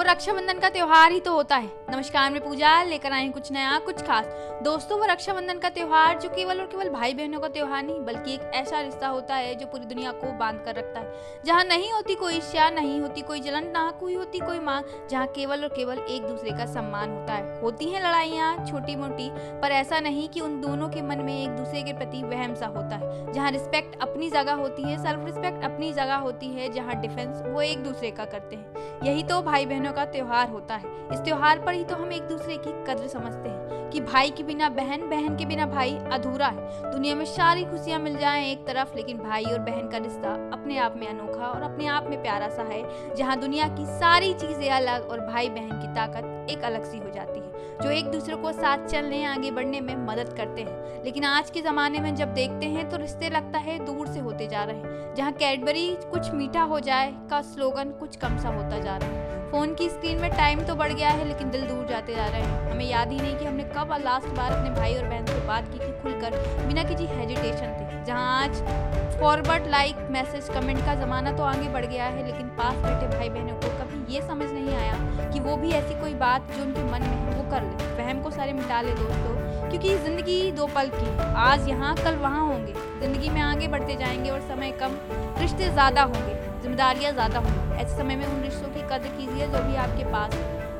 वो 0.00 0.04
रक्षाबंधन 0.04 0.58
का 0.58 0.68
त्योहार 0.68 1.12
ही 1.12 1.20
तो 1.20 1.32
होता 1.32 1.56
है। 1.56 1.70
नमस्कार, 1.90 2.30
मैं 2.30 2.44
पूजा, 2.44 2.82
लेकर 2.82 3.12
आए 3.12 3.28
कुछ 3.28 3.52
नया, 3.52 3.78
कुछ 3.78 4.02
खास। 4.02 4.24
दोस्तों, 4.62 4.98
वो 4.98 5.04
रक्षाबंधन 5.04 5.58
का 5.58 5.68
त्योहार 5.68 6.18
जो 6.18 6.28
केवल 6.28 6.60
और 6.60 6.66
केवल 6.66 6.88
भाई 6.88 7.14
बहनों 7.14 7.40
का 7.40 7.48
त्योहार 7.48 7.82
नहीं, 7.82 8.00
बल्कि 8.00 8.34
एक 8.34 8.40
ऐसा 8.54 8.80
रिश्ता 8.80 9.08
होता 9.08 9.34
है 9.34 9.54
जो 9.54 9.66
पूरी 9.66 9.84
दुनिया 9.84 10.12
को 10.12 10.32
बाँध 10.32 10.62
कर 10.64 10.74
रखता 10.74 11.00
है। 11.00 11.12
जहाँ 11.44 11.64
नहीं 11.64 11.92
होती 11.92 12.14
कोई 12.14 12.34
ईर्ष्या, 12.34 12.70
नहीं 12.70 13.00
होती 13.00 13.20
कोई 13.20 13.40
जलन, 13.40 13.66
ना 13.66 13.90
कोई 13.90 14.14
होती 14.14 14.38
कोई 14.38 14.58
मांग, 14.58 14.84
जहाँ 15.10 15.26
केवल 15.26 15.62
और 15.62 15.68
केवल 15.68 15.98
एक 15.98 16.22
दूसरे 16.22 16.50
का 16.50 16.66
सम्मान 16.66 17.10
होता 17.10 17.32
है। 17.32 17.60
होती 17.60 17.90
हैं 17.90 18.00
लड़ाइयाँ 18.00 18.66
छोटी 18.66 18.96
मोटी 18.96 19.30
पर 19.32 19.72
ऐसा 19.72 20.00
नहीं 20.00 20.28
कि 20.28 20.40
उन 20.40 20.60
दोनों 20.60 20.88
के 20.88 21.02
मन 21.02 21.18
में 21.18 21.44
एक 21.44 21.50
दूसरे 21.50 21.82
के 21.82 21.92
प्रति 21.92 22.22
वहम 22.22 22.54
सा 22.54 22.66
होता 22.66 22.96
है। 22.96 23.32
जहाँ 23.32 23.50
रिस्पेक्ट 23.50 24.02
अपनी 24.02 24.30
जगह 24.30 24.52
होती 24.52 24.82
है, 24.82 25.02
सेल्फ 25.02 25.24
रिस्पेक्ट 25.24 25.64
अपनी 25.64 25.92
जगह 25.92 26.16
होती 26.16 26.46
है, 26.46 26.72
जहाँ 26.72 27.00
डिफेंस 27.00 27.42
वो 27.46 27.62
एक 27.62 27.84
दूसरे 27.84 28.10
का 28.10 28.24
करते 28.24 28.56
हैं। 28.56 29.00
यही 29.02 29.22
तो 29.22 29.42
भाई 29.42 29.66
बहनों 29.66 29.89
का 29.92 30.04
त्योहार 30.06 30.48
होता 30.48 30.74
है। 30.74 30.98
इस 31.12 31.20
त्योहार 31.20 31.58
पर 31.58 31.74
ही 31.74 31.84
तो 31.84 31.94
हम 31.94 32.12
एक 32.12 32.22
दूसरे 32.22 32.56
की 32.56 32.70
कद्र 32.86 33.08
समझते 33.08 33.48
हैं 33.48 33.88
कि 33.90 34.00
भाई 34.02 34.30
के 34.30 34.42
बिना 34.42 34.68
बहन 34.68 35.08
बहन 35.10 35.36
के 35.36 35.44
बिना 35.44 35.66
भाई 35.66 35.94
अधूरा 36.12 36.46
है। 36.48 36.90
दुनिया 36.92 37.14
में 37.14 37.24
सारी 37.26 37.64
खुशियाँ 37.64 37.98
मिल 38.00 38.16
जाएँ 38.16 38.44
एक 38.46 38.66
तरफ़, 38.66 38.94
लेकिन 38.96 39.18
भाई 39.18 39.44
और 39.44 39.58
बहन 39.60 39.88
का 39.88 39.98
रिश्ता 39.98 40.32
अपने 40.52 40.76
आप 40.78 40.96
में 40.96 41.06
अनोखा 41.08 41.46
और 41.46 41.62
अपने 41.62 41.86
आप 41.88 42.06
में 42.10 42.20
प्यारा 42.22 42.48
सा 42.48 42.62
है, 42.62 42.82
जहाँ 43.16 43.38
दुनिया 43.40 43.68
की 43.68 43.86
सारी 43.88 44.32
चीज़ें 44.34 44.68
अलग 44.70 45.08
और 45.10 45.20
भाई 45.22 45.48
बहन 45.48 45.80
की 45.80 45.94
ताकत 45.94 46.50
एक 46.50 46.62
अलग 46.64 46.84
सी 46.84 46.98
हो 46.98 47.10
जाती 47.10 47.40
है, 47.40 47.78
जो 47.82 47.90
एक 47.90 48.10
दूसरे 48.10 48.36
को 48.36 48.52
साथ 48.52 48.86
चलने, 48.86 49.24
आगे 49.24 49.50
बढ़ने 49.50 49.80
में 49.80 49.94
मदद 50.06 50.32
करते 50.36 50.62
हैं। 50.62 51.04
लेकिन 51.04 51.24
आज 51.24 51.50
के 51.50 51.60
ज़माने 51.62 52.00
में 52.00 52.14
जब 52.16 52.34
देखते 52.34 52.66
हैं 52.66 52.88
तो 52.90 52.96
रिश्ते 52.96 53.30
लगता 53.30 53.58
है 53.58 53.78
दूर 53.86 54.06
से 54.06 54.20
होते 54.20 54.46
जा 54.46 54.64
रहे 54.64 54.76
हैं, 54.76 55.14
जहाँ 55.14 55.32
कैडबरी 55.32 55.88
कुछ 56.10 56.30
मीठा 56.30 56.62
हो 56.62 56.80
जाए 56.80 57.12
का 57.30 57.42
स्लोगन 57.44 57.90
कुछ 57.90 58.16
कम 58.16 58.38
सा 58.38 58.48
होता 58.48 58.78
जा 58.78 58.96
रहा 58.96 59.08
है। 59.08 59.29
फ़ोन 59.50 59.72
की 59.74 59.88
स्क्रीन 59.88 60.20
में 60.20 60.30
टाइम 60.30 60.60
तो 60.60 60.74
बढ़ 60.74 60.92
गया 60.92 61.08
है, 61.10 61.24
लेकिन 61.28 61.48
दिल 61.50 61.62
दूर 61.62 61.86
जाते 61.86 62.14
जा 62.14 62.26
रहे 62.26 62.40
हैं। 62.40 62.70
हमें 62.70 62.84
याद 62.84 63.12
ही 63.12 63.16
नहीं 63.16 63.36
कि 63.36 63.44
हमने 63.44 63.62
कब 63.66 63.94
लास्ट 64.00 64.26
बार 64.36 64.52
अपने 64.52 64.70
भाई 64.70 64.94
और 64.94 65.04
बहन 65.04 65.24
से 65.26 65.46
बात 65.46 65.72
की 65.72 65.78
थी 65.78 65.90
खुलकर। 66.02 66.36
बिना 66.66 66.82
किसी 66.84 67.06
हेजिटेशन 67.08 67.72
थे 67.78 68.04
जहाँ 68.04 68.42
आज 68.42 69.18
फॉरवर्ड 69.20 69.66
लाइक 69.70 69.96
मैसेज 70.10 70.48
कमेंट 70.50 70.78
का 70.80 70.94
ज़माना 70.96 71.32
तो 71.32 71.42
आगे 71.44 71.68
बढ़ 71.68 71.86
गया 71.86 72.04
है, 72.06 72.26
लेकिन 72.26 72.46
पास 72.58 72.76
बैठे 72.76 73.06
भाई 73.16 73.28
बहनों 73.30 73.56
को 73.56 73.68
कभी 73.78 74.14
ये 74.14 74.20
समझ 74.20 74.50
नहीं 74.50 74.74
आया 74.74 75.30
कि 75.32 75.40
वो 75.40 75.56
भी 75.56 75.70
ऐसी 75.72 75.98
कोई 76.00 76.14
बात 76.16 76.52
जो 76.52 76.62
उनके 76.62 76.84
मन 76.84 77.00
में 77.00 77.16
है, 77.16 77.36
वो 77.36 77.50
कर 77.50 77.62
ले। 77.62 78.02
वहम 78.02 78.22
को 78.22 78.30
सारे 78.30 78.52
मिटा 78.52 78.80
ले 78.80 78.92
दोस्तों, 78.92 79.68
क्योंकि 79.70 79.96
ज़िंदगी 79.96 80.50
दो 80.52 80.66
पल 80.66 80.90
की 80.94 81.16
आज 81.38 81.68
यहाँ, 81.68 81.94
कल 81.96 82.16
वहाँ 82.18 82.46
होंगे। 82.46 82.72
ज़िंदगी 83.00 83.28
में 83.28 83.40
आगे 83.40 83.68
बढ़ते 83.68 83.96
जाएँगे 83.96 84.30
और 84.30 84.40
समय 84.48 84.70
कम, 84.80 84.96
रिश्ते 85.40 85.70
ज़्यादा 85.70 86.02
होंगे, 86.04 86.38
जिम्मेदारियाँ 86.62 87.12
ज़्यादा 87.12 87.38
होंगी। 87.38 87.69
ऐसे 87.80 87.96
समय 87.96 88.16
में 88.16 88.26
उन 88.26 88.40
रिश्तों 88.42 88.68
की 88.72 88.80
कदर 88.88 89.16
कीजिए 89.18 89.46
जो 89.48 89.62
भी 89.64 89.76
आपके 89.82 90.04
पास 90.12 90.34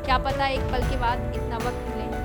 क्या 0.04 0.18
पता 0.26 0.46
एक 0.48 0.60
पल 0.72 0.82
के 0.90 0.96
बाद 0.98 1.20
इतना 1.36 1.56
वक्त 1.58 1.86
मिले। 1.88 2.19